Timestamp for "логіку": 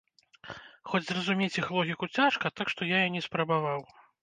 1.77-2.05